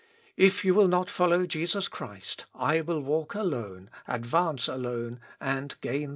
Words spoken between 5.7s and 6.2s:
gain the day."